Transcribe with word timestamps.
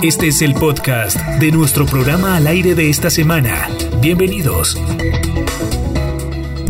Este 0.00 0.28
es 0.28 0.42
el 0.42 0.54
podcast 0.54 1.16
de 1.40 1.50
nuestro 1.50 1.86
programa 1.86 2.36
al 2.36 2.46
aire 2.46 2.76
de 2.76 2.88
esta 2.88 3.10
semana. 3.10 3.68
Bienvenidos. 4.00 4.80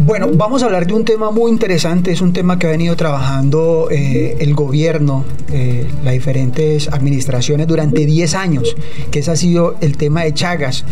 Bueno, 0.01 0.29
vamos 0.33 0.63
a 0.63 0.67
hablar 0.67 0.87
de 0.87 0.95
un 0.95 1.05
tema 1.05 1.31
muy 1.31 1.51
interesante, 1.51 2.11
es 2.11 2.23
un 2.23 2.33
tema 2.33 2.59
que 2.59 2.67
ha 2.67 2.71
venido 2.71 2.97
trabajando 2.97 3.89
eh, 3.91 4.39
el 4.41 4.55
gobierno, 4.55 5.27
eh, 5.53 5.87
las 6.03 6.15
diferentes 6.15 6.89
administraciones 6.89 7.67
durante 7.67 8.07
10 8.07 8.35
años, 8.35 8.75
que 9.11 9.19
ese 9.19 9.31
ha 9.31 9.37
sido 9.37 9.77
el 9.83 9.99
tema 9.99 10.23
de 10.23 10.33
Chagas. 10.33 10.87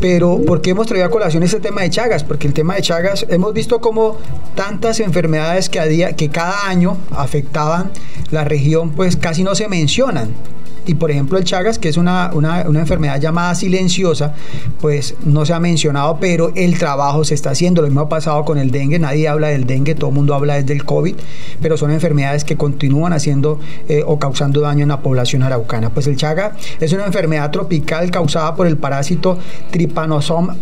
Pero, 0.00 0.40
¿por 0.46 0.62
qué 0.62 0.70
hemos 0.70 0.86
traído 0.86 1.06
a 1.06 1.10
colación 1.10 1.42
este 1.42 1.60
tema 1.60 1.82
de 1.82 1.90
Chagas? 1.90 2.24
Porque 2.24 2.46
el 2.46 2.54
tema 2.54 2.76
de 2.76 2.82
Chagas, 2.82 3.26
hemos 3.28 3.52
visto 3.52 3.82
como 3.82 4.16
tantas 4.54 5.00
enfermedades 5.00 5.68
que, 5.68 6.30
cada 6.32 6.66
año 6.66 6.96
afectaban 7.10 7.90
la 8.30 8.44
región, 8.44 8.92
pues 8.92 9.16
casi 9.16 9.44
no 9.44 9.54
se 9.54 9.68
mencionan 9.68 10.30
y 10.86 10.94
por 10.94 11.10
ejemplo 11.10 11.38
el 11.38 11.44
Chagas, 11.44 11.78
que 11.78 11.88
es 11.88 11.96
una, 11.96 12.30
una, 12.34 12.64
una, 12.68 12.80
enfermedad 12.80 13.20
llamada 13.20 13.54
silenciosa, 13.54 14.34
pues 14.80 15.14
no 15.24 15.46
se 15.46 15.52
ha 15.52 15.60
mencionado, 15.60 16.18
pero 16.20 16.52
el 16.54 16.78
trabajo 16.78 17.24
se 17.24 17.34
está 17.34 17.50
haciendo. 17.50 17.82
Lo 17.82 17.88
mismo 17.88 18.02
ha 18.02 18.08
pasado 18.08 18.44
con 18.44 18.58
el 18.58 18.70
dengue, 18.70 18.98
nadie 18.98 19.28
habla 19.28 19.48
del 19.48 19.66
dengue, 19.66 19.94
todo 19.94 20.10
el 20.10 20.16
mundo 20.16 20.34
habla 20.34 20.54
desde 20.54 20.74
el 20.74 20.84
COVID, 20.84 21.14
pero 21.62 21.76
son 21.76 21.90
enfermedades 21.90 22.44
que 22.44 22.56
continúan 22.56 23.12
haciendo 23.12 23.58
eh, 23.88 24.02
o 24.06 24.18
causando 24.18 24.60
daño 24.60 24.82
en 24.82 24.88
la 24.88 25.00
población 25.00 25.42
araucana. 25.42 25.90
Pues 25.90 26.06
el 26.06 26.16
Chaga 26.16 26.56
es 26.80 26.92
una 26.92 27.06
enfermedad 27.06 27.50
tropical 27.50 28.10
causada 28.10 28.54
por 28.54 28.66
el 28.66 28.76
parásito 28.76 29.38
Trypanosoma 29.70 30.56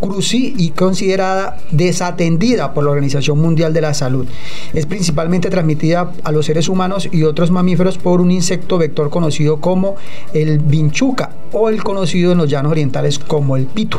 cruzi 0.00 0.54
y 0.56 0.70
considerada 0.70 1.58
desatendida 1.70 2.74
por 2.74 2.84
la 2.84 2.90
Organización 2.90 3.40
Mundial 3.40 3.72
de 3.72 3.80
la 3.80 3.94
Salud. 3.94 4.26
Es 4.72 4.86
principalmente 4.86 5.50
transmitida 5.50 6.12
a 6.22 6.32
los 6.32 6.46
seres 6.46 6.68
humanos 6.68 7.08
y 7.10 7.24
otros 7.24 7.50
mamíferos 7.50 7.98
por 7.98 8.20
un 8.20 8.30
insecto 8.30 8.78
vector 8.78 9.10
conocido 9.10 9.31
conocido 9.32 9.60
como 9.62 9.96
el 10.34 10.58
vinchuca 10.58 11.30
o 11.52 11.70
el 11.70 11.82
conocido 11.82 12.32
en 12.32 12.38
los 12.38 12.50
llanos 12.50 12.72
orientales 12.72 13.18
como 13.18 13.56
el 13.56 13.64
pitu. 13.64 13.98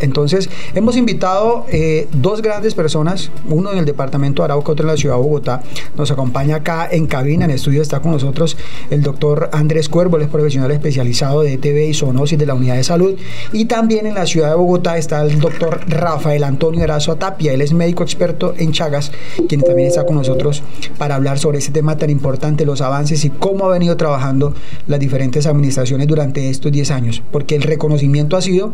Entonces, 0.00 0.48
hemos 0.74 0.96
invitado 0.96 1.66
eh, 1.70 2.08
dos 2.12 2.42
grandes 2.42 2.74
personas, 2.74 3.30
uno 3.48 3.72
en 3.72 3.78
el 3.78 3.84
departamento 3.84 4.42
de 4.42 4.46
Arauca, 4.46 4.72
otro 4.72 4.84
en 4.84 4.92
la 4.92 4.96
ciudad 4.96 5.16
de 5.16 5.22
Bogotá. 5.22 5.62
Nos 5.96 6.10
acompaña 6.10 6.56
acá 6.56 6.88
en 6.90 7.06
cabina, 7.06 7.44
en 7.44 7.50
estudio, 7.50 7.82
está 7.82 8.00
con 8.00 8.12
nosotros 8.12 8.56
el 8.90 9.02
doctor 9.02 9.50
Andrés 9.52 9.88
Cuervo, 9.88 10.16
él 10.16 10.24
es 10.24 10.28
profesional 10.28 10.70
especializado 10.70 11.42
de 11.42 11.54
ETV 11.54 11.88
y 11.88 11.94
zoonosis 11.94 12.38
de 12.38 12.46
la 12.46 12.54
unidad 12.54 12.76
de 12.76 12.84
salud. 12.84 13.16
Y 13.52 13.66
también 13.66 14.06
en 14.06 14.14
la 14.14 14.26
ciudad 14.26 14.50
de 14.50 14.56
Bogotá 14.56 14.98
está 14.98 15.22
el 15.22 15.38
doctor 15.38 15.80
Rafael 15.88 16.44
Antonio 16.44 16.82
Erazo 16.82 17.16
Tapia, 17.16 17.52
él 17.52 17.60
es 17.60 17.72
médico 17.72 18.02
experto 18.02 18.54
en 18.56 18.72
Chagas, 18.72 19.12
quien 19.48 19.62
también 19.62 19.88
está 19.88 20.04
con 20.04 20.16
nosotros 20.16 20.62
para 20.98 21.14
hablar 21.14 21.38
sobre 21.38 21.58
ese 21.58 21.72
tema 21.72 21.96
tan 21.96 22.10
importante, 22.10 22.66
los 22.66 22.80
avances 22.80 23.24
y 23.24 23.30
cómo 23.30 23.66
ha 23.66 23.68
venido 23.68 23.96
trabajando 23.96 24.54
las 24.86 25.00
diferentes 25.00 25.46
administraciones 25.46 26.06
durante 26.06 26.50
estos 26.50 26.72
10 26.72 26.90
años, 26.90 27.22
porque 27.32 27.56
el 27.56 27.62
reconocimiento 27.62 28.36
ha 28.36 28.42
sido 28.42 28.72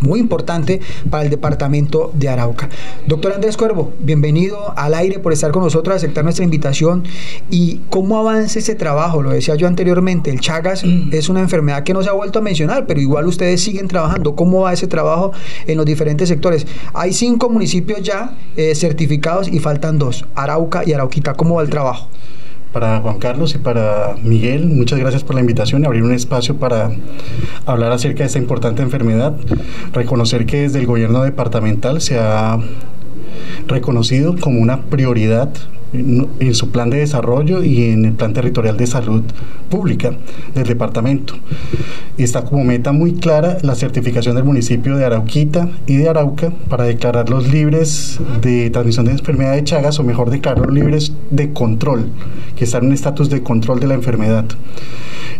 muy 0.00 0.20
importante 0.20 0.80
para 1.10 1.24
el 1.24 1.30
departamento 1.30 2.10
de 2.14 2.28
Arauca. 2.28 2.68
Doctor 3.06 3.32
Andrés 3.32 3.56
Cuervo, 3.56 3.92
bienvenido 4.00 4.72
al 4.76 4.94
aire 4.94 5.18
por 5.18 5.32
estar 5.32 5.50
con 5.50 5.62
nosotros, 5.62 5.96
aceptar 5.96 6.24
nuestra 6.24 6.44
invitación 6.44 7.04
y 7.50 7.80
cómo 7.90 8.18
avanza 8.18 8.58
ese 8.58 8.74
trabajo. 8.74 9.22
Lo 9.22 9.30
decía 9.30 9.54
yo 9.54 9.66
anteriormente, 9.66 10.30
el 10.30 10.40
Chagas 10.40 10.84
mm. 10.84 11.10
es 11.12 11.28
una 11.28 11.40
enfermedad 11.40 11.84
que 11.84 11.94
no 11.94 12.02
se 12.02 12.08
ha 12.08 12.12
vuelto 12.12 12.38
a 12.38 12.42
mencionar, 12.42 12.86
pero 12.86 13.00
igual 13.00 13.26
ustedes 13.26 13.62
siguen 13.62 13.88
trabajando. 13.88 14.34
¿Cómo 14.34 14.62
va 14.62 14.72
ese 14.72 14.86
trabajo 14.86 15.32
en 15.66 15.76
los 15.76 15.86
diferentes 15.86 16.28
sectores? 16.28 16.66
Hay 16.94 17.12
cinco 17.12 17.48
municipios 17.48 18.02
ya 18.02 18.36
eh, 18.56 18.74
certificados 18.74 19.48
y 19.48 19.58
faltan 19.58 19.98
dos, 19.98 20.24
Arauca 20.34 20.82
y 20.84 20.92
Arauquita. 20.92 21.34
¿Cómo 21.34 21.56
va 21.56 21.62
el 21.62 21.70
trabajo? 21.70 22.08
Para 22.72 23.00
Juan 23.00 23.18
Carlos 23.18 23.54
y 23.54 23.58
para 23.58 24.14
Miguel. 24.22 24.66
Muchas 24.66 24.98
gracias 24.98 25.24
por 25.24 25.34
la 25.34 25.40
invitación 25.40 25.82
y 25.82 25.86
abrir 25.86 26.02
un 26.02 26.12
espacio 26.12 26.56
para 26.56 26.90
hablar 27.64 27.92
acerca 27.92 28.20
de 28.20 28.26
esta 28.26 28.38
importante 28.38 28.82
enfermedad. 28.82 29.34
Reconocer 29.92 30.46
que 30.46 30.62
desde 30.62 30.80
el 30.80 30.86
gobierno 30.86 31.22
departamental 31.22 32.00
se 32.00 32.18
ha 32.18 32.58
reconocido 33.66 34.36
como 34.38 34.60
una 34.60 34.82
prioridad 34.82 35.50
en 35.92 36.54
su 36.54 36.70
plan 36.70 36.90
de 36.90 36.98
desarrollo 36.98 37.62
y 37.62 37.84
en 37.84 38.04
el 38.04 38.12
plan 38.12 38.32
territorial 38.32 38.76
de 38.76 38.86
salud 38.86 39.22
pública 39.70 40.12
del 40.54 40.66
departamento. 40.66 41.34
Está 42.18 42.44
como 42.44 42.64
meta 42.64 42.92
muy 42.92 43.14
clara 43.14 43.58
la 43.62 43.74
certificación 43.74 44.34
del 44.34 44.44
municipio 44.44 44.96
de 44.96 45.04
Arauquita 45.04 45.68
y 45.86 45.96
de 45.96 46.08
Arauca 46.08 46.50
para 46.68 46.84
declararlos 46.84 47.48
libres 47.48 48.18
de 48.40 48.70
transmisión 48.70 49.06
de 49.06 49.12
enfermedad 49.12 49.54
de 49.54 49.64
Chagas 49.64 49.98
o 49.98 50.04
mejor 50.04 50.30
declararlos 50.30 50.74
libres 50.74 51.12
de 51.30 51.52
control, 51.52 52.08
que 52.56 52.64
están 52.64 52.82
en 52.82 52.88
un 52.88 52.94
estatus 52.94 53.30
de 53.30 53.42
control 53.42 53.80
de 53.80 53.86
la 53.86 53.94
enfermedad. 53.94 54.44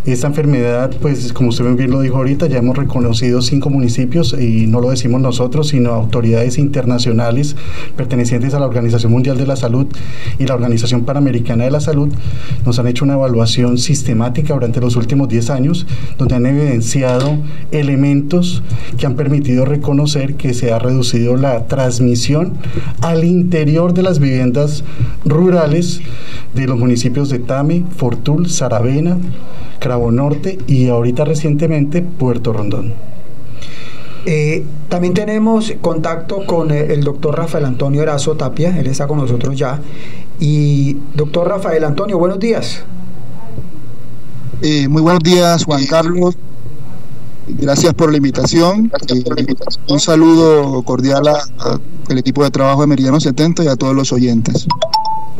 Esta 0.07 0.29
enfermedad, 0.29 0.93
pues 1.03 1.33
como 1.33 1.49
usted 1.49 1.65
bien 1.75 1.91
lo 1.91 2.01
dijo 2.01 2.19
ahorita, 2.19 2.47
ya 2.47 2.59
hemos 2.59 2.77
reconocido 2.77 3.43
cinco 3.43 3.71
municipios 3.71 4.37
y 4.39 4.69
no 4.69 4.81
lo 4.81 4.91
decimos 4.91 5.21
nosotros, 5.21 5.67
sino 5.67 5.91
autoridades 5.91 6.59
internacionales 6.59 7.57
pertenecientes 7.97 8.55
a 8.55 8.61
la 8.61 8.67
Organización 8.67 9.11
Mundial 9.11 9.37
de 9.37 9.49
la 9.49 9.57
Salud 9.57 9.89
y 10.39 10.47
la 10.47 10.55
Organización 10.55 11.05
Panamericana 11.05 11.65
de 11.65 11.73
la 11.73 11.81
Salud 11.81 12.09
nos 12.65 12.79
han 12.79 12.87
hecho 12.87 13.05
una 13.05 13.15
evaluación 13.15 13.79
sistemática 13.79 14.55
durante 14.55 14.81
los 14.81 14.95
últimos 14.95 15.29
10 15.29 15.51
años, 15.51 15.89
donde 16.19 16.37
han 16.37 16.47
evidenciado 16.47 17.39
elementos 17.73 18.63
que 18.99 19.07
han 19.07 19.17
permitido 19.17 19.65
reconocer 19.65 20.37
que 20.37 20.55
se 20.55 20.73
ha 20.73 20.79
reducido 20.79 21.37
la 21.37 21.67
transmisión 21.67 22.53
al 23.01 23.25
interior 23.25 23.93
de 23.93 24.03
las 24.05 24.21
viviendas 24.21 24.85
rurales 25.25 26.01
de 26.55 26.69
los 26.69 26.79
municipios 26.79 27.29
de 27.29 27.41
Tame, 27.41 27.83
Fortul, 27.97 28.49
Saravena, 28.49 29.19
Cravo 29.79 30.11
Norte 30.11 30.59
y 30.67 30.89
ahorita 30.89 31.25
recientemente 31.25 32.03
Puerto 32.03 32.53
Rondón. 32.53 32.95
Eh, 34.27 34.65
también 34.89 35.15
tenemos 35.15 35.73
contacto 35.81 36.45
con 36.47 36.73
el 36.73 37.05
doctor 37.05 37.37
Rafael 37.37 37.65
Antonio 37.65 38.03
Erazo 38.03 38.37
Tapia, 38.37 38.77
él 38.77 38.89
está 38.89 39.07
con 39.07 39.19
nosotros 39.19 39.57
ya. 39.57 39.81
Y 40.41 40.97
doctor 41.15 41.49
Rafael 41.49 41.85
Antonio, 41.85 42.19
buenos 42.19 42.41
días. 42.41 42.83
Eh, 44.63 44.89
muy 44.89 45.03
buenos 45.03 45.23
días, 45.23 45.65
Juan 45.65 45.87
Carlos. 45.87 46.37
Gracias 47.47 47.95
por 47.95 48.11
la 48.11 48.17
invitación. 48.17 48.91
Eh, 49.09 49.55
un 49.89 50.01
saludo 50.01 50.83
cordial 50.83 51.23
al 51.29 52.19
equipo 52.19 52.43
de 52.43 52.51
trabajo 52.51 52.81
de 52.81 52.89
Meridiano 52.89 53.21
70 53.21 53.63
y 53.65 53.69
a 53.69 53.77
todos 53.77 53.95
los 53.95 54.13
oyentes 54.13 54.67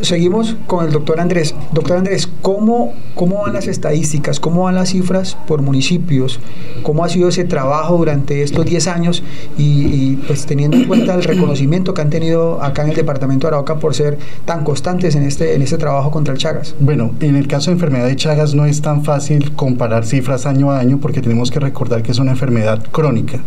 seguimos 0.01 0.55
con 0.67 0.85
el 0.85 0.91
doctor 0.91 1.19
Andrés. 1.19 1.55
Doctor 1.71 1.97
Andrés, 1.97 2.29
¿cómo, 2.41 2.93
¿cómo 3.15 3.41
van 3.41 3.53
las 3.53 3.67
estadísticas? 3.67 4.39
¿Cómo 4.39 4.63
van 4.63 4.75
las 4.75 4.89
cifras 4.89 5.37
por 5.47 5.61
municipios? 5.61 6.39
¿Cómo 6.83 7.03
ha 7.03 7.09
sido 7.09 7.29
ese 7.29 7.43
trabajo 7.43 7.97
durante 7.97 8.43
estos 8.43 8.65
10 8.65 8.87
años? 8.87 9.23
Y, 9.57 10.17
pues 10.27 10.45
teniendo 10.45 10.77
en 10.77 10.85
cuenta 10.85 11.15
el 11.15 11.23
reconocimiento 11.23 11.93
que 11.93 12.01
han 12.01 12.09
tenido 12.09 12.61
acá 12.61 12.83
en 12.83 12.89
el 12.89 12.95
departamento 12.95 13.47
de 13.47 13.53
Arauca 13.53 13.79
por 13.79 13.95
ser 13.95 14.17
tan 14.45 14.63
constantes 14.63 15.15
en 15.15 15.23
este, 15.23 15.55
en 15.55 15.61
este 15.61 15.77
trabajo 15.77 16.11
contra 16.11 16.33
el 16.33 16.39
Chagas. 16.39 16.75
Bueno, 16.79 17.11
en 17.19 17.35
el 17.35 17.47
caso 17.47 17.71
de 17.71 17.75
enfermedad 17.75 18.05
de 18.05 18.15
Chagas 18.15 18.53
no 18.53 18.65
es 18.65 18.81
tan 18.81 19.03
fácil 19.03 19.53
comparar 19.53 20.05
cifras 20.05 20.45
año 20.45 20.71
a 20.71 20.79
año 20.79 20.99
porque 20.99 21.21
tenemos 21.21 21.51
que 21.51 21.59
recordar 21.59 22.03
que 22.03 22.11
es 22.11 22.19
una 22.19 22.31
enfermedad 22.31 22.83
crónica. 22.91 23.39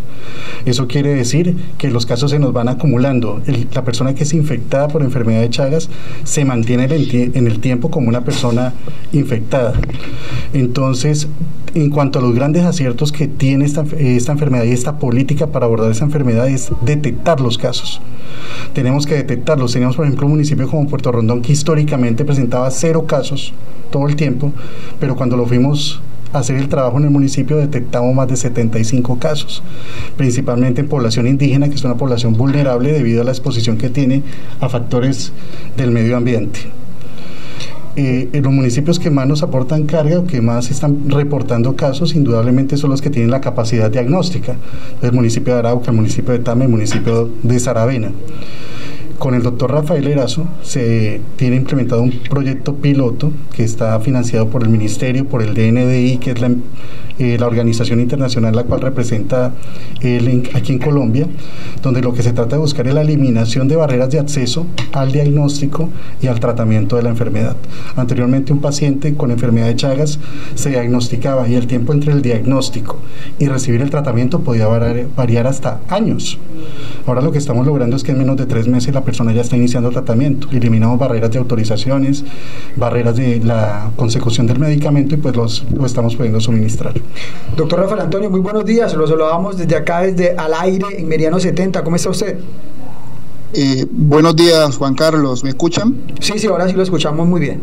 Eso 0.65 0.87
quiere 0.88 1.15
decir 1.15 1.56
que 1.78 1.91
los 1.91 2.06
casos 2.06 2.31
se 2.31 2.38
nos 2.38 2.53
van 2.53 2.69
acumulando. 2.69 3.41
la 3.75 3.84
persona 3.84 4.15
que 4.15 4.25
es 4.25 4.34
infectada 4.34 4.88
por 4.88 5.03
enfermedad 5.03 5.41
de 5.41 5.50
Chagas 5.50 5.88
se 6.25 6.39
se 6.40 6.46
mantiene 6.46 6.86
en 6.86 7.46
el 7.46 7.60
tiempo 7.60 7.90
como 7.90 8.08
una 8.08 8.24
persona 8.24 8.72
infectada. 9.12 9.74
Entonces, 10.54 11.28
en 11.74 11.90
cuanto 11.90 12.18
a 12.18 12.22
los 12.22 12.34
grandes 12.34 12.64
aciertos 12.64 13.12
que 13.12 13.28
tiene 13.28 13.66
esta, 13.66 13.84
esta 13.98 14.32
enfermedad 14.32 14.64
y 14.64 14.70
esta 14.70 14.98
política 14.98 15.48
para 15.48 15.66
abordar 15.66 15.90
esa 15.90 16.06
enfermedad 16.06 16.48
es 16.48 16.72
detectar 16.80 17.42
los 17.42 17.58
casos. 17.58 18.00
Tenemos 18.72 19.04
que 19.04 19.16
detectarlos. 19.16 19.74
Tenemos, 19.74 19.96
por 19.96 20.06
ejemplo, 20.06 20.24
un 20.28 20.32
municipio 20.32 20.66
como 20.66 20.88
Puerto 20.88 21.12
Rondón 21.12 21.42
que 21.42 21.52
históricamente 21.52 22.24
presentaba 22.24 22.70
cero 22.70 23.04
casos 23.06 23.52
todo 23.90 24.08
el 24.08 24.16
tiempo, 24.16 24.50
pero 24.98 25.16
cuando 25.16 25.36
lo 25.36 25.44
fuimos 25.44 26.00
hacer 26.32 26.56
el 26.56 26.68
trabajo 26.68 26.98
en 26.98 27.04
el 27.04 27.10
municipio 27.10 27.56
detectamos 27.56 28.14
más 28.14 28.28
de 28.28 28.37
75 28.37 29.19
casos, 29.19 29.62
principalmente 30.16 30.81
en 30.81 30.88
población 30.88 31.26
indígena, 31.26 31.69
que 31.69 31.75
es 31.75 31.84
una 31.84 31.96
población 31.96 32.34
vulnerable 32.34 32.93
debido 32.93 33.22
a 33.22 33.25
la 33.25 33.32
exposición 33.32 33.76
que 33.76 33.90
tiene 33.90 34.22
a 34.60 34.69
factores 34.69 35.32
del 35.76 35.90
medio 35.90 36.16
ambiente. 36.16 36.60
Eh, 37.96 38.28
en 38.32 38.44
los 38.44 38.52
municipios 38.52 39.00
que 39.00 39.10
más 39.10 39.26
nos 39.26 39.43
aportan 39.43 39.84
carga 39.84 40.20
o 40.20 40.25
que 40.25 40.40
más 40.40 40.70
están 40.70 41.10
reportando 41.10 41.75
casos, 41.75 42.14
indudablemente 42.14 42.76
son 42.76 42.90
los 42.90 43.02
que 43.02 43.10
tienen 43.10 43.32
la 43.32 43.40
capacidad 43.40 43.90
diagnóstica. 43.90 44.55
El 45.02 45.12
municipio 45.12 45.55
de 45.55 45.58
Arauca, 45.58 45.90
el 45.90 45.96
municipio 45.96 46.32
de 46.32 46.38
Tame, 46.38 46.66
el 46.66 46.70
municipio 46.70 47.28
de 47.43 47.58
Saravena 47.58 48.12
con 49.20 49.34
el 49.34 49.43
doctor 49.43 49.70
Rafael 49.70 50.06
Erazo 50.08 50.49
se 50.62 51.20
tiene 51.37 51.56
implementado 51.56 52.00
un 52.00 52.11
proyecto 52.11 52.76
piloto 52.76 53.32
que 53.55 53.62
está 53.62 54.00
financiado 54.00 54.49
por 54.49 54.62
el 54.62 54.70
Ministerio, 54.70 55.26
por 55.26 55.43
el 55.43 55.52
DNDI, 55.55 56.17
que 56.17 56.31
es 56.31 56.40
la, 56.40 56.50
eh, 57.20 57.37
la 57.38 57.46
organización 57.46 58.00
internacional 58.00 58.56
la 58.56 58.64
cual 58.64 58.81
representa 58.81 59.52
el, 60.00 60.49
aquí 60.55 60.72
en 60.72 60.78
Colombia, 60.78 61.26
donde 61.82 62.00
lo 62.00 62.14
que 62.14 62.22
se 62.22 62.32
trata 62.32 62.56
de 62.56 62.62
buscar 62.62 62.88
es 62.88 62.94
la 62.94 63.02
eliminación 63.02 63.69
de 63.69 63.76
barreras 63.76 64.11
de 64.11 64.19
acceso 64.19 64.67
al 64.93 65.12
diagnóstico 65.12 65.90
y 66.22 66.28
al 66.28 66.40
tratamiento 66.40 66.96
de 66.96 67.02
la 67.02 67.11
enfermedad. 67.11 67.56
Anteriormente 67.94 68.55
un 68.55 68.61
paciente 68.62 69.14
con 69.17 69.31
enfermedad 69.31 69.67
de 69.67 69.76
Chagas 69.76 70.19
se 70.55 70.70
diagnosticaba 70.70 71.46
y 71.46 71.56
el 71.56 71.67
tiempo 71.67 71.93
entre 71.93 72.12
el 72.12 72.22
diagnóstico 72.22 72.96
y 73.38 73.49
recibir 73.49 73.82
el 73.82 73.90
tratamiento 73.90 74.40
podía 74.40 74.67
variar, 74.67 75.46
hasta 75.46 75.81
años. 75.88 76.38
Ahora 77.06 77.20
lo 77.20 77.32
que 77.32 77.38
estamos 77.38 77.67
logrando 77.67 77.96
es 77.96 78.02
que 78.02 78.12
en 78.12 78.19
menos 78.19 78.38
de 78.38 78.46
tres 78.46 78.67
meses 78.67 78.94
la 78.94 79.05
persona 79.05 79.32
ya 79.32 79.43
está 79.43 79.58
iniciando 79.58 79.90
tratamiento. 79.90 80.49
Eliminamos 80.52 80.99
barreras 80.99 81.31
de 81.31 81.38
autorizaciones, 81.38 82.25
barreras 82.76 83.17
de 83.17 83.40
la 83.40 83.90
consecución 83.96 84.46
del 84.46 84.58
medicamento 84.58 85.14
y 85.14 85.19
pues 85.19 85.37
los, 85.37 85.67
lo 85.70 85.84
estamos 85.84 86.17
pudiendo 86.17 86.40
suministrar. 86.40 86.94
Doctor 87.56 87.80
Rafael 87.80 88.00
Antonio, 88.00 88.30
muy 88.30 88.40
buenos 88.40 88.64
días. 88.64 88.94
Lo 88.94 89.06
saludamos 89.06 89.56
desde 89.56 89.76
acá, 89.76 90.02
desde 90.02 90.36
Al 90.36 90.54
Aire, 90.54 90.86
en 90.98 91.08
Meriano 91.08 91.38
70. 91.38 91.82
¿Cómo 91.82 91.96
está 91.96 92.10
usted? 92.10 92.38
Eh, 93.52 93.86
buenos 93.90 94.36
días, 94.36 94.76
Juan 94.76 94.94
Carlos. 94.94 95.42
¿Me 95.42 95.50
escuchan? 95.50 96.00
Sí, 96.20 96.38
sí, 96.38 96.46
ahora 96.46 96.68
sí 96.68 96.74
lo 96.74 96.82
escuchamos 96.82 97.26
muy 97.26 97.40
bien. 97.40 97.60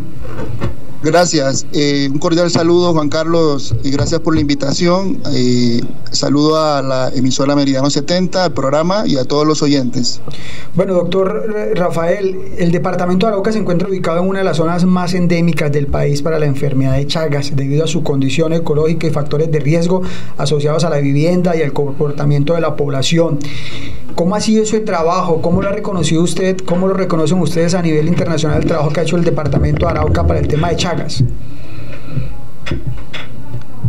Gracias. 1.08 1.66
Eh, 1.72 2.10
un 2.12 2.20
cordial 2.20 2.52
saludo, 2.52 2.92
Juan 2.92 3.08
Carlos, 3.08 3.74
y 3.82 3.92
gracias 3.92 4.20
por 4.20 4.36
la 4.36 4.42
invitación. 4.42 5.22
Eh, 5.34 5.80
saludo 6.12 6.62
a 6.62 6.82
la 6.82 7.10
emisora 7.16 7.56
Meridiano 7.56 7.90
70, 7.90 8.44
al 8.44 8.52
programa 8.52 9.08
y 9.08 9.16
a 9.16 9.24
todos 9.24 9.48
los 9.48 9.62
oyentes. 9.62 10.20
Bueno, 10.76 10.96
doctor 10.96 11.46
Rafael, 11.76 12.38
el 12.58 12.74
departamento 12.74 13.26
de 13.26 13.32
Arauca 13.32 13.54
se 13.54 13.60
encuentra 13.60 13.88
ubicado 13.88 14.20
en 14.20 14.28
una 14.28 14.40
de 14.40 14.46
las 14.46 14.58
zonas 14.58 14.84
más 14.84 15.14
endémicas 15.14 15.72
del 15.72 15.88
país 15.88 16.22
para 16.22 16.40
la 16.40 16.46
enfermedad 16.46 16.98
de 16.98 17.08
Chagas, 17.08 17.56
debido 17.56 17.86
a 17.86 17.88
su 17.88 18.04
condición 18.04 18.52
ecológica 18.52 19.08
y 19.08 19.12
factores 19.12 19.50
de 19.50 19.62
riesgo 19.62 20.02
asociados 20.36 20.84
a 20.84 20.90
la 20.90 20.98
vivienda 20.98 21.56
y 21.56 21.62
al 21.62 21.72
comportamiento 21.72 22.54
de 22.54 22.60
la 22.60 22.76
población. 22.76 23.40
¿Cómo 24.16 24.36
ha 24.36 24.42
sido 24.42 24.64
ese 24.64 24.80
trabajo? 24.80 25.42
¿Cómo 25.42 25.62
lo 25.62 25.70
ha 25.70 25.74
reconocido 25.74 26.24
usted? 26.24 26.58
¿Cómo 26.66 26.88
lo 26.88 26.94
reconocen 26.94 27.40
ustedes 27.40 27.74
a 27.76 27.82
nivel 27.82 28.08
internacional 28.08 28.62
el 28.62 28.68
trabajo 28.68 28.90
que 28.90 29.00
ha 29.00 29.04
hecho 29.04 29.16
el 29.16 29.24
departamento 29.24 29.86
de 29.86 29.92
Arauca 29.92 30.26
para 30.26 30.40
el 30.40 30.48
tema 30.48 30.70
de 30.70 30.76
Chagas? 30.76 31.24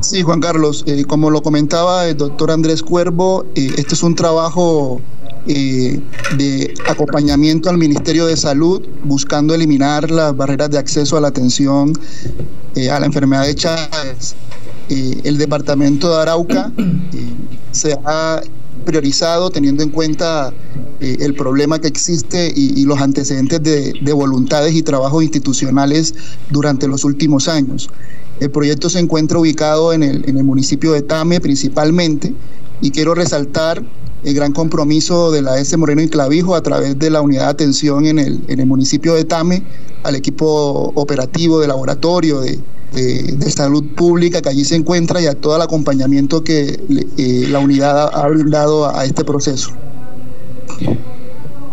Sí, 0.00 0.22
Juan 0.22 0.40
Carlos, 0.40 0.84
eh, 0.86 1.04
como 1.04 1.30
lo 1.30 1.42
comentaba 1.42 2.06
el 2.06 2.16
doctor 2.16 2.52
Andrés 2.52 2.82
Cuervo, 2.82 3.44
eh, 3.56 3.72
este 3.78 3.94
es 3.94 4.02
un 4.02 4.14
trabajo 4.14 5.00
eh, 5.46 6.00
de 6.36 6.72
acompañamiento 6.88 7.68
al 7.68 7.78
Ministerio 7.78 8.26
de 8.26 8.36
Salud, 8.36 8.86
buscando 9.02 9.54
eliminar 9.54 10.10
las 10.10 10.36
barreras 10.36 10.70
de 10.70 10.78
acceso 10.78 11.16
a 11.16 11.20
la 11.20 11.28
atención 11.28 11.92
a 12.92 13.00
la 13.00 13.06
enfermedad 13.06 13.44
de 13.44 13.56
Chagas. 13.56 14.36
el 14.88 15.36
departamento 15.36 16.14
de 16.14 16.22
Arauca 16.22 16.70
se 17.72 17.98
ha 18.04 18.40
priorizado 18.84 19.50
teniendo 19.50 19.82
en 19.82 19.90
cuenta 19.90 20.52
eh, 21.00 21.18
el 21.20 21.34
problema 21.34 21.80
que 21.80 21.88
existe 21.88 22.52
y, 22.54 22.84
los 22.84 23.00
antecedentes 23.00 23.62
de, 23.62 24.12
voluntades 24.12 24.74
y 24.74 24.82
trabajos 24.82 25.22
institucionales 25.22 26.14
durante 26.50 26.88
los 26.88 27.04
últimos 27.04 27.48
años. 27.48 27.90
El 28.40 28.50
proyecto 28.50 28.88
se 28.88 28.98
encuentra 28.98 29.38
ubicado 29.38 29.92
en 29.92 30.02
el, 30.02 30.28
en 30.28 30.36
el 30.38 30.44
municipio 30.44 30.92
de 30.92 31.02
Tame 31.02 31.40
principalmente 31.40 32.34
y 32.80 32.90
quiero 32.90 33.14
resaltar 33.14 33.84
el 34.24 34.34
gran 34.34 34.52
compromiso 34.52 35.30
de 35.30 35.42
la 35.42 35.58
S. 35.58 35.76
Moreno 35.76 36.02
y 36.02 36.08
Clavijo 36.08 36.54
a 36.54 36.62
través 36.62 36.98
de 36.98 37.10
la 37.10 37.20
unidad 37.20 37.44
de 37.44 37.50
atención 37.50 38.06
en 38.06 38.18
el, 38.18 38.40
en 38.48 38.60
el 38.60 38.66
municipio 38.66 39.14
de 39.14 39.24
Tame, 39.24 39.62
al 40.02 40.16
equipo 40.16 40.92
operativo 40.94 41.60
de 41.60 41.68
laboratorio, 41.68 42.40
de, 42.40 42.58
de, 42.92 43.50
salud 43.50 43.84
pública 43.94 44.40
que 44.40 44.48
allí 44.48 44.64
se 44.64 44.76
encuentra 44.76 45.20
y 45.20 45.26
a 45.26 45.34
todo 45.34 45.56
el 45.56 45.62
acompañamiento 45.62 46.42
que 46.42 46.80
eh, 47.18 47.46
la 47.48 47.58
unidad 47.58 48.10
ha 48.12 48.28
brindado 48.28 48.88
a, 48.88 49.04
este 49.04 49.24
proceso. 49.24 49.70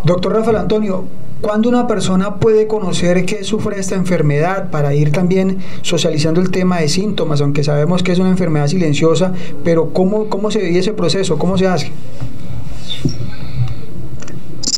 Doctor 0.04 0.32
Rafael 0.32 0.56
Antonio, 0.56 1.04
¿cuándo 1.40 1.68
una 1.68 1.86
persona 1.86 2.36
puede 2.36 2.66
conocer 2.66 3.24
que 3.24 3.44
sufre 3.44 3.78
esta 3.80 3.94
enfermedad 3.94 4.70
para 4.70 4.94
ir 4.94 5.12
también 5.12 5.58
socializando 5.82 6.40
el 6.40 6.50
tema 6.50 6.80
de 6.80 6.88
síntomas, 6.88 7.40
aunque 7.40 7.64
sabemos 7.64 8.02
que 8.02 8.12
es 8.12 8.18
una 8.18 8.30
enfermedad 8.30 8.68
silenciosa, 8.68 9.32
pero 9.64 9.92
¿cómo, 9.92 10.28
cómo 10.28 10.50
se 10.50 10.60
vive 10.60 10.78
ese 10.78 10.92
proceso? 10.92 11.38
¿Cómo 11.38 11.58
se 11.58 11.66
hace? 11.66 11.92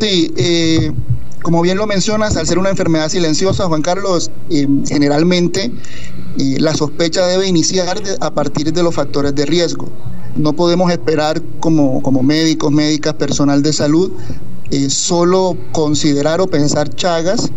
Sí, 0.00 0.33
eh, 0.37 0.93
como 1.43 1.61
bien 1.61 1.77
lo 1.77 1.87
mencionas, 1.89 2.37
al 2.37 2.47
ser 2.47 2.59
una 2.59 2.71
enfermedad 2.71 3.09
silenciosa, 3.09 3.67
Juan 3.67 3.83
Carlos, 3.83 4.31
eh, 4.49 4.69
generalmente 4.87 5.73
eh, 6.39 6.56
la 6.61 6.73
sospecha 6.75 7.27
debe 7.27 7.49
iniciar 7.49 8.00
a 8.21 8.31
partir 8.33 8.73
de 8.73 8.83
los 8.85 8.95
factores 8.95 9.35
de 9.35 9.45
riesgo. 9.45 9.89
No 10.37 10.53
podemos 10.53 10.93
esperar 10.93 11.43
como, 11.59 12.00
como 12.00 12.23
médicos, 12.23 12.71
médicas, 12.71 13.15
personal 13.15 13.61
de 13.62 13.73
salud, 13.73 14.12
solo 14.89 15.56
considerar 15.73 16.41
o 16.41 16.47
pensar 16.47 16.91
chagas 16.91 17.51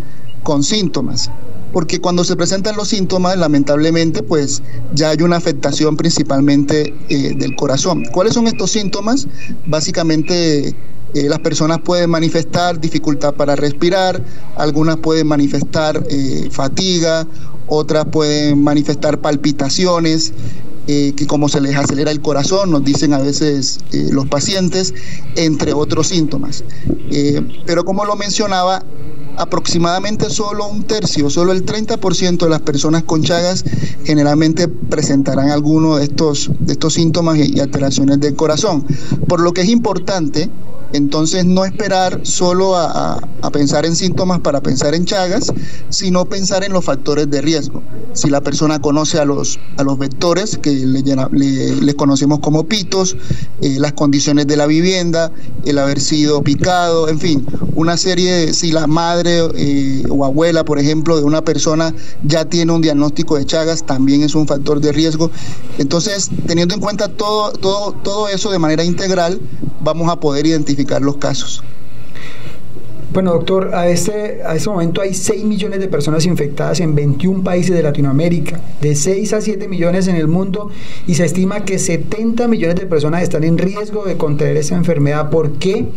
con 0.44 0.64
síntomas 0.64 1.30
porque 1.74 2.02
cuando 2.02 2.26
se 2.26 2.36
presentan 2.36 2.76
los 2.76 2.90
síntomas, 2.90 3.38
lamentablemente, 3.38 4.24
pues 4.24 4.62
ya 4.94 5.12
hay 5.12 5.22
una 5.22 5.38
afectación 5.38 5.96
principalmente 5.96 6.94
del 7.08 7.56
corazón. 7.56 8.04
¿Cuáles 8.12 8.34
son 8.34 8.48
estos 8.48 8.72
síntomas? 8.72 9.28
Básicamente 9.66 10.76
eh, 11.14 11.28
las 11.28 11.40
personas 11.40 11.80
pueden 11.82 12.10
manifestar 12.10 12.80
dificultad 12.80 13.34
para 13.34 13.56
respirar, 13.56 14.24
algunas 14.56 14.98
pueden 14.98 15.28
manifestar 15.28 16.02
eh, 16.10 16.48
fatiga, 16.52 17.28
otras 17.68 18.06
pueden 18.06 18.64
manifestar 18.64 19.20
palpitaciones, 19.20 20.34
eh, 20.88 21.14
que 21.16 21.28
como 21.28 21.50
se 21.50 21.60
les 21.60 21.76
acelera 21.76 22.12
el 22.12 22.22
corazón, 22.22 22.72
nos 22.72 22.84
dicen 22.84 23.14
a 23.14 23.20
veces 23.20 23.80
los 23.92 24.28
pacientes, 24.28 24.94
entre 25.36 25.74
otros 25.74 26.08
síntomas. 26.08 26.64
pero 27.66 27.84
como 27.84 28.06
lo 28.06 28.16
mencionaba, 28.16 28.84
aproximadamente 29.38 30.30
solo 30.30 30.68
un 30.68 30.84
tercio, 30.84 31.30
solo 31.30 31.52
el 31.52 31.66
30% 31.66 32.38
de 32.38 32.50
las 32.50 32.62
personas 32.62 33.04
con 33.04 33.24
Chagas 33.24 33.64
generalmente 34.04 34.68
presentarán 34.68 35.50
alguno 35.50 35.98
de 35.98 36.06
estos, 36.06 36.52
de 36.60 36.74
estos 36.74 36.94
síntomas 36.94 37.38
y 37.38 37.60
alteraciones 37.60 38.20
del 38.20 38.36
corazón. 38.36 38.86
Por 39.28 39.42
lo 39.42 39.54
que 39.54 39.62
es 39.62 39.70
importante 39.70 40.50
entonces, 40.94 41.46
no 41.46 41.64
esperar 41.64 42.22
solo 42.24 42.76
a, 42.76 43.20
pensar 43.52 43.86
en 43.86 43.96
síntomas 43.96 44.40
para 44.40 44.62
pensar 44.62 44.94
en 44.96 45.06
Chagas, 45.06 45.52
sino 45.90 46.26
pensar 46.26 46.64
en 46.64 46.72
los 46.72 46.86
factores 46.86 47.30
de 47.30 47.42
riesgo. 47.42 47.84
Si 48.14 48.30
la 48.30 48.40
persona 48.42 48.80
conoce 48.80 49.20
a 49.20 49.26
los, 49.26 49.60
a 49.78 49.84
los 49.84 49.98
vectores, 49.98 50.58
que 50.58 50.72
le, 50.72 51.96
conocemos 51.96 52.40
como 52.40 52.66
pitos, 52.66 53.18
eh, 53.62 53.78
las 53.78 53.94
condiciones 53.94 54.48
de 54.48 54.56
la 54.58 54.68
vivienda, 54.68 55.32
el 55.66 55.78
haber 55.80 56.00
sido 56.00 56.42
picado, 56.44 57.10
en 57.10 57.20
fin, 57.20 57.46
una 57.76 57.98
serie 57.98 58.34
de, 58.34 58.54
si 58.54 58.72
la 58.72 58.88
madre 58.88 59.42
eh, 59.56 60.04
o 60.10 60.24
abuela, 60.24 60.64
por 60.64 60.80
ejemplo, 60.80 61.18
de 61.18 61.24
una 61.24 61.42
persona 61.42 61.94
ya 62.24 62.46
tiene 62.46 62.72
un 62.72 62.82
diagnóstico 62.82 63.38
de 63.38 63.46
Chagas, 63.46 63.86
también 63.86 64.24
es 64.24 64.36
un 64.36 64.48
factor 64.48 64.80
de 64.80 64.92
riesgo. 64.92 65.30
Entonces, 65.78 66.30
teniendo 66.48 66.74
en 66.74 66.80
cuenta 66.80 67.10
todo, 67.10 67.52
todo, 67.52 67.94
todo 67.94 68.30
eso 68.30 68.52
de 68.52 68.60
manera 68.60 68.84
integral, 68.84 69.42
vamos 69.84 70.10
a 70.10 70.20
poder 70.20 70.46
identificar 70.46 70.81
los 71.02 71.18
casos. 71.18 71.64
Bueno, 73.14 73.34
doctor, 73.34 73.76
a 73.76 73.90
este, 73.90 74.42
a 74.46 74.56
este 74.56 74.70
momento 74.70 75.02
hay 75.02 75.14
6 75.14 75.44
millones 75.44 75.82
de 75.82 75.90
personas 75.90 76.26
infectadas 76.26 76.80
en 76.80 76.96
21 76.96 77.44
países 77.44 77.76
de 77.76 77.84
Latinoamérica, 77.84 78.62
de 78.80 78.96
6 78.96 79.34
a 79.34 79.42
7 79.42 79.68
millones 79.68 80.08
en 80.08 80.16
el 80.16 80.30
mundo 80.30 80.70
y 81.08 81.16
se 81.16 81.26
estima 81.26 81.66
que 81.66 81.78
70 81.78 82.48
millones 82.48 82.78
de 82.78 82.86
personas 82.86 83.22
están 83.22 83.44
en 83.44 83.58
riesgo 83.58 84.06
de 84.06 84.16
contraer 84.16 84.56
esta 84.56 84.76
enfermedad. 84.76 85.30
¿Por 85.30 85.54
qué 85.54 85.88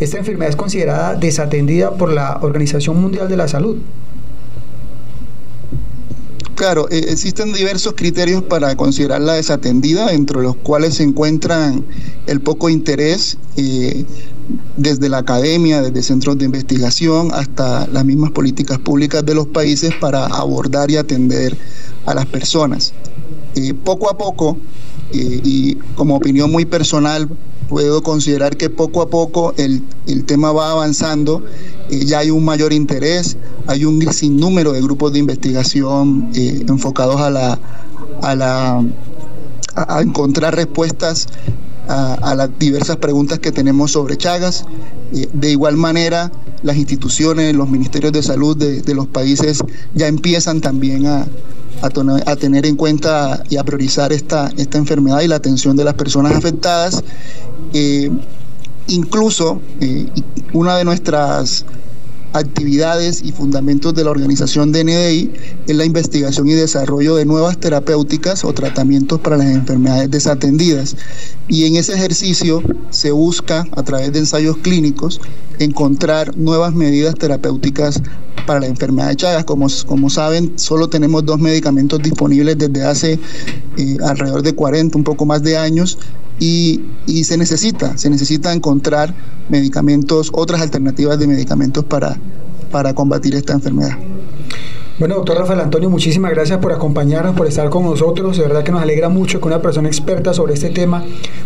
esta 0.00 0.18
enfermedad 0.18 0.50
es 0.50 0.56
considerada 0.56 1.14
desatendida 1.14 1.92
por 1.92 2.12
la 2.12 2.40
Organización 2.42 3.00
Mundial 3.00 3.28
de 3.28 3.36
la 3.36 3.46
Salud? 3.46 3.76
Claro, 6.56 6.88
eh, 6.90 7.06
existen 7.08 7.52
diversos 7.52 7.94
criterios 7.96 8.42
para 8.42 8.76
considerarla 8.76 9.34
desatendida, 9.34 10.12
entre 10.12 10.40
los 10.40 10.56
cuales 10.56 10.94
se 10.94 11.02
encuentran 11.02 11.84
el 12.26 12.40
poco 12.40 12.68
interés 12.68 13.38
eh, 13.56 14.04
desde 14.76 15.08
la 15.08 15.18
academia, 15.18 15.82
desde 15.82 16.02
centros 16.02 16.38
de 16.38 16.44
investigación, 16.44 17.30
hasta 17.32 17.86
las 17.86 18.04
mismas 18.04 18.30
políticas 18.30 18.78
públicas 18.78 19.24
de 19.24 19.34
los 19.34 19.46
países 19.46 19.94
para 20.00 20.26
abordar 20.26 20.90
y 20.90 20.96
atender 20.96 21.56
a 22.06 22.14
las 22.14 22.26
personas. 22.26 22.92
Eh, 23.54 23.74
poco 23.74 24.10
a 24.10 24.18
poco, 24.18 24.58
y 25.12 25.76
como 25.94 26.16
opinión 26.16 26.50
muy 26.50 26.64
personal, 26.64 27.28
puedo 27.68 28.02
considerar 28.02 28.56
que 28.56 28.70
poco 28.70 29.02
a 29.02 29.08
poco 29.08 29.54
el, 29.56 29.82
tema 30.26 30.52
va 30.52 30.70
avanzando, 30.70 31.44
eh, 31.90 32.04
ya 32.04 32.20
hay 32.20 32.30
un 32.30 32.44
mayor 32.44 32.72
interés, 32.72 33.36
hay 33.66 33.84
un 33.84 34.00
sinnúmero 34.12 34.72
de 34.72 34.80
grupos 34.80 35.12
de 35.12 35.18
investigación 35.18 36.30
eh, 36.34 36.64
enfocados 36.68 37.20
a 37.20 37.30
la, 37.30 37.58
a 38.22 38.34
la 38.34 38.84
a 39.76 40.02
encontrar 40.02 40.54
respuestas 40.54 41.28
a, 41.88 42.34
las 42.34 42.50
diversas 42.58 42.96
preguntas 42.96 43.38
que 43.38 43.52
tenemos 43.52 43.92
sobre 43.92 44.16
Chagas. 44.16 44.64
De 45.32 45.50
igual 45.50 45.76
manera, 45.76 46.32
las 46.62 46.76
instituciones, 46.76 47.54
los 47.54 47.68
ministerios 47.68 48.12
de 48.12 48.22
salud 48.22 48.56
de, 48.56 48.94
los 48.94 49.06
países 49.06 49.62
ya 49.94 50.06
empiezan 50.08 50.60
también 50.60 51.06
a, 51.06 51.26
a, 51.82 52.36
tener 52.36 52.66
en 52.66 52.76
cuenta 52.76 53.42
y 53.48 53.56
a 53.56 53.64
priorizar 53.64 54.12
esta, 54.12 54.50
esta 54.56 54.78
enfermedad 54.78 55.20
y 55.20 55.28
la 55.28 55.36
atención 55.36 55.76
de 55.76 55.84
las 55.84 55.94
personas 55.94 56.34
afectadas. 56.34 57.02
Eh, 57.72 58.10
incluso 58.86 59.60
eh, 59.80 60.06
una 60.52 60.76
de 60.76 60.84
nuestras 60.84 61.64
actividades 62.34 63.22
y 63.22 63.32
fundamentos 63.32 63.94
de 63.94 64.04
la 64.04 64.10
organización 64.10 64.72
DNDI 64.72 65.30
es 65.68 65.76
la 65.76 65.84
investigación 65.84 66.48
y 66.48 66.52
desarrollo 66.52 67.14
de 67.14 67.24
nuevas 67.24 67.58
terapéuticas 67.58 68.44
o 68.44 68.52
tratamientos 68.52 69.20
para 69.20 69.36
las 69.36 69.46
enfermedades 69.46 70.10
desatendidas. 70.10 70.96
Y 71.48 71.64
en 71.66 71.76
ese 71.76 71.94
ejercicio 71.94 72.62
se 72.90 73.12
busca, 73.12 73.64
a 73.70 73.82
través 73.84 74.12
de 74.12 74.18
ensayos 74.18 74.56
clínicos, 74.58 75.20
encontrar 75.60 76.36
nuevas 76.36 76.74
medidas 76.74 77.14
terapéuticas 77.14 78.02
para 78.46 78.60
la 78.60 78.66
enfermedad 78.66 79.08
de 79.08 79.16
Chagas. 79.16 79.44
Como, 79.44 79.68
como 79.86 80.10
saben, 80.10 80.58
solo 80.58 80.88
tenemos 80.88 81.24
dos 81.24 81.38
medicamentos 81.38 82.02
disponibles 82.02 82.58
desde 82.58 82.84
hace 82.84 83.20
eh, 83.76 83.96
alrededor 84.04 84.42
de 84.42 84.54
40, 84.54 84.98
un 84.98 85.04
poco 85.04 85.24
más 85.24 85.42
de 85.42 85.56
años, 85.56 85.98
y, 86.38 86.82
y, 87.06 87.24
se 87.24 87.36
necesita, 87.36 87.96
se 87.96 88.10
necesita 88.10 88.52
encontrar 88.52 89.14
medicamentos, 89.48 90.30
otras 90.32 90.60
alternativas 90.60 91.18
de 91.18 91.26
medicamentos 91.26 91.84
para, 91.84 92.16
para 92.70 92.94
combatir 92.94 93.34
esta 93.34 93.52
enfermedad. 93.52 93.98
Bueno, 94.96 95.16
doctor 95.16 95.38
Rafael 95.38 95.58
Antonio, 95.58 95.90
muchísimas 95.90 96.30
gracias 96.30 96.60
por 96.60 96.72
acompañarnos, 96.72 97.34
por 97.34 97.48
estar 97.48 97.68
con 97.68 97.82
nosotros. 97.82 98.36
De 98.36 98.44
verdad 98.44 98.62
que 98.62 98.70
nos 98.70 98.80
alegra 98.80 99.08
mucho 99.08 99.40
que 99.40 99.48
una 99.48 99.60
persona 99.60 99.88
experta 99.88 100.32
sobre 100.32 100.54
este 100.54 100.70
tema 100.70 101.02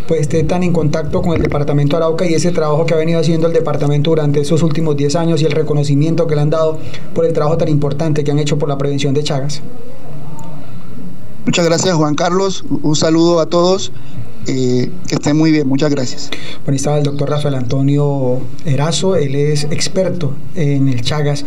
pues 0.07 0.21
esté 0.21 0.43
tan 0.43 0.61
en 0.61 0.71
contacto 0.71 1.23
con 1.23 1.35
el 1.35 1.41
departamento 1.41 1.97
Arauca 1.97 2.27
y 2.27 2.35
ese 2.35 2.51
trabajo 2.51 2.85
que 2.85 2.93
ha 2.93 2.97
venido 2.97 3.19
haciendo 3.19 3.47
el 3.47 3.53
departamento 3.53 4.11
durante 4.11 4.39
esos 4.39 4.61
últimos 4.61 4.97
10 4.97 5.15
años 5.15 5.41
y 5.41 5.45
el 5.45 5.51
reconocimiento 5.51 6.27
que 6.27 6.35
le 6.35 6.41
han 6.41 6.51
dado 6.51 6.77
por 7.15 7.25
el 7.25 7.33
trabajo 7.33 7.57
tan 7.57 7.69
importante 7.69 8.23
que 8.23 8.29
han 8.29 8.37
hecho 8.37 8.59
por 8.59 8.69
la 8.69 8.77
prevención 8.77 9.15
de 9.15 9.23
Chagas. 9.23 9.63
Muchas 11.45 11.65
gracias 11.65 11.95
Juan 11.95 12.13
Carlos, 12.13 12.63
un 12.69 12.95
saludo 12.95 13.39
a 13.39 13.47
todos 13.47 13.91
eh, 14.47 14.91
que 15.07 15.15
estén 15.15 15.37
muy 15.37 15.51
bien, 15.51 15.67
muchas 15.67 15.91
gracias. 15.91 16.29
Bueno, 16.65 16.75
estaba 16.75 16.97
el 16.97 17.03
doctor 17.03 17.29
Rafael 17.29 17.55
Antonio 17.55 18.41
Erazo, 18.65 19.15
él 19.15 19.35
es 19.35 19.65
experto 19.65 20.33
en 20.55 20.87
el 20.87 21.01
Chagas. 21.01 21.45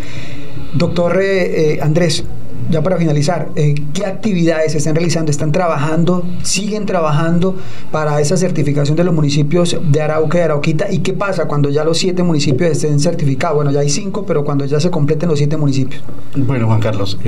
Doctor 0.74 1.20
eh, 1.20 1.74
eh, 1.74 1.78
Andrés, 1.82 2.24
ya 2.70 2.82
para 2.82 2.96
finalizar, 2.96 3.50
eh, 3.56 3.74
¿qué 3.92 4.06
actividades 4.06 4.72
se 4.72 4.78
están 4.78 4.94
realizando? 4.94 5.30
¿Están 5.30 5.52
trabajando? 5.52 6.24
¿Siguen 6.42 6.86
trabajando 6.86 7.56
para 7.90 8.18
esa 8.22 8.38
certificación 8.38 8.96
de 8.96 9.04
los 9.04 9.14
municipios 9.14 9.76
de 9.90 10.00
Arauca 10.00 10.38
y 10.38 10.40
Arauquita? 10.40 10.90
¿Y 10.90 11.00
qué 11.00 11.12
pasa 11.12 11.44
cuando 11.44 11.68
ya 11.68 11.84
los 11.84 11.98
siete 11.98 12.22
municipios 12.22 12.70
estén 12.70 13.00
certificados? 13.00 13.56
Bueno, 13.56 13.70
ya 13.70 13.80
hay 13.80 13.90
cinco, 13.90 14.24
pero 14.24 14.44
cuando 14.44 14.64
ya 14.64 14.80
se 14.80 14.90
completen 14.90 15.28
los 15.28 15.38
siete 15.38 15.58
municipios. 15.58 16.02
Bueno, 16.34 16.66
Juan 16.66 16.80
Carlos, 16.80 17.18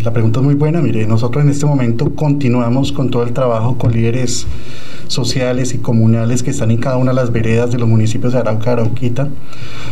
la 0.00 0.12
pregunta 0.12 0.38
es 0.38 0.44
muy 0.44 0.54
buena. 0.54 0.80
Mire, 0.80 1.06
nosotros 1.08 1.42
en 1.42 1.50
este 1.50 1.66
momento 1.66 2.14
continuamos 2.14 2.92
con 2.92 3.10
todo 3.10 3.24
el 3.24 3.32
trabajo 3.32 3.76
con 3.76 3.92
líderes 3.92 4.46
sociales 5.08 5.74
y 5.74 5.78
comunales 5.78 6.42
que 6.42 6.50
están 6.50 6.70
en 6.70 6.78
cada 6.78 6.96
una 6.96 7.12
de 7.12 7.16
las 7.16 7.32
veredas 7.32 7.70
de 7.70 7.78
los 7.78 7.88
municipios 7.88 8.32
de 8.32 8.40
Arauca 8.40 8.70
y 8.70 8.72
Arauquita, 8.72 9.28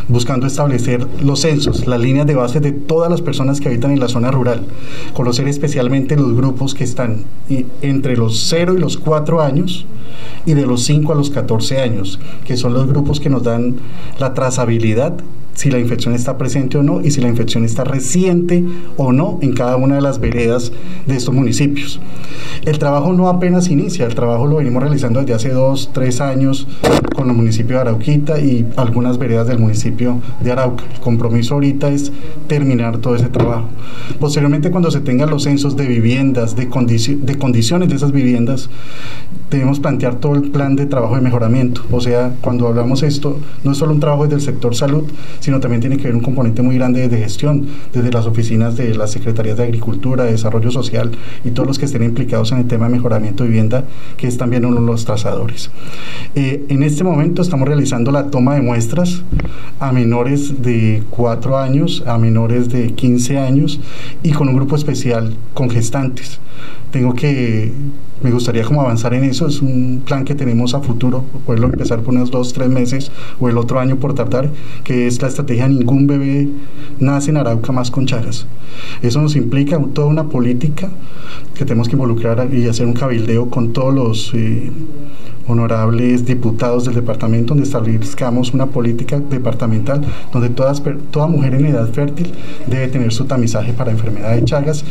buscando 0.08 0.46
establecer 0.46 1.06
los 1.22 1.40
censos, 1.40 1.86
las 1.86 2.00
líneas 2.00 2.26
de 2.26 2.34
base 2.34 2.60
de 2.60 2.72
todas 2.72 3.10
las 3.10 3.20
personas 3.20 3.60
que 3.60 3.68
habitan 3.68 3.90
en 3.90 4.00
la 4.00 4.08
zona 4.08 4.30
rural, 4.30 4.64
conocer 5.12 5.48
especialmente 5.48 6.16
los 6.16 6.34
grupos 6.34 6.74
que 6.74 6.84
están 6.84 7.24
entre 7.82 8.16
los 8.16 8.38
0 8.48 8.74
y 8.76 8.80
los 8.80 8.96
4 8.98 9.40
años 9.40 9.86
y 10.46 10.54
de 10.54 10.66
los 10.66 10.84
5 10.84 11.12
a 11.12 11.16
los 11.16 11.30
14 11.30 11.80
años, 11.80 12.20
que 12.44 12.56
son 12.56 12.74
los 12.74 12.86
grupos 12.86 13.20
que 13.20 13.30
nos 13.30 13.42
dan 13.42 13.76
la 14.18 14.34
trazabilidad 14.34 15.14
si 15.54 15.70
la 15.70 15.78
infección 15.78 16.14
está 16.14 16.36
presente 16.36 16.78
o 16.78 16.82
no 16.82 17.00
y 17.00 17.10
si 17.10 17.20
la 17.20 17.28
infección 17.28 17.64
está 17.64 17.84
reciente 17.84 18.64
o 18.96 19.12
no 19.12 19.38
en 19.40 19.54
cada 19.54 19.76
una 19.76 19.96
de 19.96 20.00
las 20.00 20.20
veredas 20.20 20.72
de 21.06 21.16
estos 21.16 21.34
municipios. 21.34 22.00
El 22.64 22.78
trabajo 22.78 23.12
no 23.12 23.28
apenas 23.28 23.68
inicia, 23.68 24.06
el 24.06 24.14
trabajo 24.14 24.46
lo 24.46 24.56
venimos 24.56 24.82
realizando 24.82 25.20
desde 25.20 25.34
hace 25.34 25.50
dos, 25.50 25.90
tres 25.92 26.22
años 26.22 26.66
con 27.14 27.28
el 27.28 27.36
municipio 27.36 27.76
de 27.76 27.82
Arauquita 27.82 28.40
y 28.40 28.66
algunas 28.76 29.18
veredas 29.18 29.46
del 29.46 29.58
municipio 29.58 30.22
de 30.40 30.52
Arauca. 30.52 30.82
El 30.94 31.00
compromiso 31.00 31.54
ahorita 31.54 31.90
es 31.90 32.10
terminar 32.46 32.98
todo 32.98 33.16
ese 33.16 33.28
trabajo. 33.28 33.68
Posteriormente, 34.18 34.70
cuando 34.70 34.90
se 34.90 35.00
tengan 35.00 35.28
los 35.28 35.42
censos 35.42 35.76
de 35.76 35.86
viviendas, 35.86 36.56
de, 36.56 36.64
de 36.64 37.38
condiciones 37.38 37.90
de 37.90 37.96
esas 37.96 38.12
viviendas, 38.12 38.70
debemos 39.50 39.78
plantear 39.78 40.16
todo 40.16 40.34
el 40.34 40.50
plan 40.50 40.74
de 40.74 40.86
trabajo 40.86 41.16
de 41.16 41.20
mejoramiento. 41.20 41.82
O 41.90 42.00
sea, 42.00 42.34
cuando 42.40 42.66
hablamos 42.66 43.02
esto, 43.02 43.38
no 43.62 43.72
es 43.72 43.78
solo 43.78 43.92
un 43.92 44.00
trabajo 44.00 44.24
desde 44.24 44.36
el 44.36 44.40
sector 44.40 44.74
salud, 44.74 45.04
sino 45.40 45.60
también 45.60 45.80
tiene 45.80 45.98
que 45.98 46.04
ver 46.04 46.14
un 46.14 46.22
componente 46.22 46.62
muy 46.62 46.76
grande 46.76 47.08
de 47.08 47.18
gestión, 47.18 47.66
desde 47.92 48.10
las 48.10 48.26
oficinas 48.26 48.76
de 48.76 48.94
las 48.94 49.10
Secretarías 49.10 49.58
de 49.58 49.64
Agricultura, 49.64 50.24
de 50.24 50.32
Desarrollo 50.32 50.70
Social 50.70 51.12
y 51.44 51.50
todos 51.50 51.68
los 51.68 51.78
que 51.78 51.84
estén 51.84 52.02
implicados 52.02 52.52
en 52.52 52.53
el 52.56 52.66
tema 52.66 52.86
de 52.86 52.92
mejoramiento 52.92 53.44
de 53.44 53.50
vivienda, 53.50 53.84
que 54.16 54.26
es 54.26 54.38
también 54.38 54.64
uno 54.64 54.80
de 54.80 54.86
los 54.86 55.04
trazadores. 55.04 55.70
Eh, 56.34 56.64
en 56.68 56.82
este 56.82 57.04
momento 57.04 57.42
estamos 57.42 57.68
realizando 57.68 58.10
la 58.10 58.30
toma 58.30 58.54
de 58.54 58.62
muestras 58.62 59.22
a 59.80 59.92
menores 59.92 60.62
de 60.62 61.02
4 61.10 61.58
años, 61.58 62.02
a 62.06 62.18
menores 62.18 62.68
de 62.68 62.92
15 62.92 63.38
años 63.38 63.80
y 64.22 64.32
con 64.32 64.48
un 64.48 64.56
grupo 64.56 64.76
especial 64.76 65.36
con 65.54 65.70
gestantes. 65.70 66.40
Tengo 66.90 67.14
que 67.14 67.72
me 68.24 68.30
gustaría 68.30 68.62
como 68.64 68.80
avanzar 68.80 69.12
en 69.12 69.24
eso, 69.24 69.46
es 69.46 69.60
un 69.60 70.02
plan 70.04 70.24
que 70.24 70.34
tenemos 70.34 70.72
a 70.72 70.80
futuro, 70.80 71.24
poderlo 71.44 71.66
empezar 71.66 72.00
por 72.00 72.14
unos 72.14 72.30
dos, 72.30 72.54
tres 72.54 72.70
meses 72.70 73.12
o 73.38 73.50
el 73.50 73.58
otro 73.58 73.80
año 73.80 73.96
por 73.96 74.14
tardar, 74.14 74.50
que 74.82 75.06
es 75.06 75.20
la 75.20 75.28
estrategia 75.28 75.68
ningún 75.68 76.06
bebé 76.06 76.48
nace 77.00 77.30
en 77.30 77.36
Arauca 77.36 77.70
más 77.72 77.90
con 77.90 78.06
chagas. 78.06 78.46
Eso 79.02 79.20
nos 79.20 79.36
implica 79.36 79.78
toda 79.92 80.06
una 80.06 80.28
política 80.28 80.90
que 81.54 81.64
tenemos 81.64 81.88
que 81.88 81.96
involucrar 81.96 82.40
y 82.52 82.68
hacer 82.68 82.86
un 82.86 82.94
cabildeo 82.94 83.50
con 83.50 83.72
todos 83.72 83.94
los... 83.94 84.34
Eh, 84.34 84.70
honorables 85.46 86.24
diputados 86.24 86.84
del 86.84 86.94
departamento 86.94 87.54
donde 87.54 87.64
establezcamos 87.64 88.54
una 88.54 88.66
política 88.66 89.18
departamental 89.18 90.00
donde 90.32 90.48
todas, 90.48 90.82
toda 91.10 91.26
mujer 91.26 91.54
en 91.54 91.66
edad 91.66 91.88
fértil 91.90 92.32
debe 92.66 92.88
tener 92.88 93.12
su 93.12 93.24
tamizaje 93.26 93.72
para 93.72 93.90
enfermedad 93.90 94.34
de 94.34 94.44
Chagas 94.44 94.84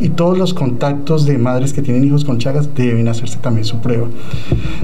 y 0.00 0.10
todos 0.10 0.38
los 0.38 0.54
contactos 0.54 1.26
de 1.26 1.38
madres 1.38 1.72
que 1.72 1.82
tienen 1.82 2.04
hijos 2.04 2.24
con 2.24 2.38
Chagas 2.38 2.74
deben 2.74 3.08
hacerse 3.08 3.38
también 3.38 3.64
su 3.64 3.78
prueba. 3.80 4.06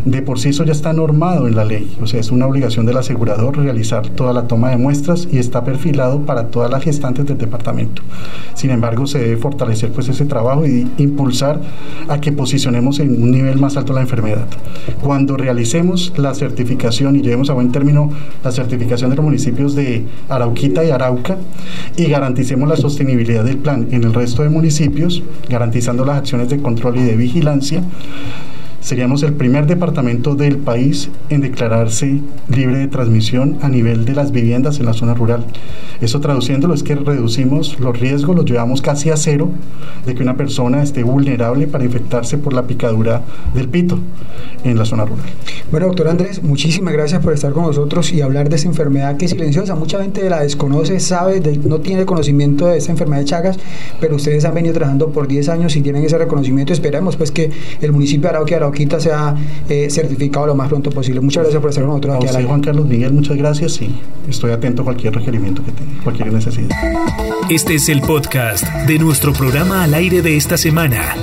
De 0.04 0.23
por 0.23 0.38
sí 0.38 0.50
eso 0.50 0.64
ya 0.64 0.73
está 0.73 0.93
normado 0.93 1.49
en 1.49 1.57
la 1.57 1.64
ley, 1.64 1.97
o 2.00 2.07
sea, 2.07 2.21
es 2.21 2.31
una 2.31 2.47
obligación 2.47 2.87
del 2.87 2.97
asegurador 2.99 3.57
realizar 3.57 4.09
toda 4.09 4.33
la 4.33 4.47
toma 4.47 4.71
de 4.71 4.76
muestras 4.76 5.28
y 5.31 5.38
está 5.38 5.64
perfilado 5.64 6.21
para 6.21 6.49
todas 6.49 6.71
las 6.71 6.83
gestantes 6.83 7.26
del 7.26 7.38
departamento. 7.38 8.02
Sin 8.54 8.71
embargo, 8.71 9.07
se 9.07 9.19
debe 9.19 9.37
fortalecer 9.37 9.93
pues 9.93 10.09
ese 10.09 10.26
trabajo 10.26 10.66
y 10.66 10.87
impulsar 10.99 11.61
a 12.09 12.21
que 12.21 12.33
posicionemos 12.33 13.01
en 13.01 13.23
un 13.23 13.31
nivel 13.31 13.59
más 13.59 13.77
alto 13.77 13.93
la 13.93 14.01
enfermedad. 14.01 14.47
Cuando 15.01 15.37
realicemos 15.37 16.13
la 16.17 16.35
certificación 16.35 17.17
y 17.17 17.23
llevemos 17.23 17.51
a 17.51 17.55
buen 17.55 17.73
término 17.73 18.11
la 18.43 18.53
certificación 18.53 19.11
de 19.11 19.17
los 19.17 19.25
municipios 19.25 19.75
de 19.75 20.05
Arauquita 20.29 20.85
y 20.85 20.91
Arauca 20.91 21.39
y 21.97 22.05
garanticemos 22.07 22.69
la 22.69 22.77
sostenibilidad 22.77 23.45
del 23.45 23.59
plan 23.59 23.89
en 23.91 24.05
el 24.05 24.15
resto 24.15 24.43
de 24.43 24.49
municipios, 24.49 25.23
garantizando 25.49 26.05
las 26.05 26.19
acciones 26.19 26.49
de 26.49 26.61
control 26.61 26.97
y 26.97 27.03
de 27.03 27.17
vigilancia, 27.17 27.83
seríamos 28.85 29.23
el 29.23 29.33
primer 29.33 29.67
departamento 29.67 30.35
del 30.35 30.59
país 30.59 31.09
en 31.31 31.41
declararse 31.41 32.21
libre 32.49 32.76
de 32.76 32.87
transmisión 32.87 33.57
a 33.62 33.71
nivel 33.71 34.05
de 34.05 34.12
las 34.12 34.31
viviendas 34.31 34.79
en 34.79 34.85
la 34.85 34.93
zona 34.93 35.14
rural. 35.14 35.47
Eso 36.03 36.21
traduciéndolo 36.21 36.75
es 36.75 36.83
que 36.83 36.95
reducimos 36.95 37.81
los 37.81 37.99
riesgos, 37.99 38.37
los 38.37 38.45
llevamos 38.45 38.83
casi 38.83 39.09
a 39.09 39.17
cero 39.17 39.50
de 40.05 40.14
que 40.14 40.23
una 40.23 40.37
persona 40.37 40.83
esté 40.83 41.03
vulnerable 41.03 41.67
para 41.67 41.85
infectarse 41.85 42.37
por 42.37 42.53
la 42.53 42.64
picadura 42.64 43.23
del 43.55 43.71
pito 43.71 43.99
en 44.64 44.76
la 44.76 44.85
zona 44.85 45.07
rural. 45.07 45.25
Bueno, 45.71 45.87
doctor 45.87 46.09
Andrés, 46.09 46.43
muchísimas 46.43 46.93
gracias 46.93 47.23
por 47.23 47.33
estar 47.33 47.53
con 47.53 47.64
nosotros 47.64 48.12
y 48.12 48.21
hablar 48.21 48.50
de 48.50 48.57
esa 48.57 48.69
enfermedad 48.69 49.17
que 49.17 49.25
es 49.25 49.31
silenciosa. 49.31 49.75
Mucha 49.75 50.03
gente 50.03 50.29
la 50.29 50.43
desconoce, 50.43 51.00
sabe, 51.00 51.41
no 51.64 51.81
tiene 51.81 52.05
conocimiento 52.05 52.67
de 52.67 52.76
esa 52.76 52.93
enfermedad 52.93 53.21
de 53.21 53.26
Chagas, 53.26 53.59
pero 53.99 54.17
ustedes 54.17 54.45
han 54.45 54.53
venido 54.53 54.75
trabajando 54.75 55.09
por 55.09 55.26
10 55.26 55.49
años 55.49 55.75
y 55.75 55.81
tienen 55.81 56.05
ese 56.05 56.19
reconocimiento. 56.19 56.75
Esperamos 56.75 57.17
pues 57.17 57.31
que 57.31 57.50
el 57.81 57.93
municipio 57.93 58.29
de 58.29 58.37
Arauquia, 58.37 58.59
Arauquita 58.75 58.99
sea 58.99 59.37
eh, 59.69 59.88
certificado 59.88 60.47
lo 60.47 60.54
más 60.57 60.69
pronto 60.69 60.90
posible. 60.90 61.21
Muchas 61.21 61.45
gracias 61.45 61.61
por 61.61 61.71
estar 61.71 61.85
con 61.85 61.90
nosotros 61.90 62.16
aquí. 62.16 62.45
A 62.45 62.47
Juan 62.47 62.61
Carlos 62.61 62.87
Miguel, 62.87 63.12
muchas 63.12 63.37
gracias 63.37 63.81
y 63.81 63.95
estoy 64.28 64.50
atento 64.50 64.83
a 64.83 64.85
cualquier 64.87 65.14
requerimiento 65.14 65.64
que 65.64 65.71
tenga, 65.71 66.02
cualquier 66.02 66.33
necesidad. 66.33 66.71
Este 67.49 67.75
es 67.75 67.88
el 67.88 68.00
podcast 68.00 68.66
de 68.87 68.99
nuestro 68.99 69.33
programa 69.33 69.85
al 69.85 69.95
aire 69.95 70.23
de 70.23 70.37
esta 70.37 70.57
semana. 70.57 71.14